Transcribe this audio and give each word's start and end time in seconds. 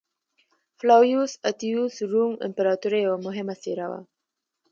فلاویوس 0.77 1.31
اتیوس 1.49 1.95
روم 2.11 2.33
امپراتورۍ 2.47 2.99
یوه 3.05 3.17
مهمه 3.27 3.55
څېره 3.63 3.85
وه 3.91 3.99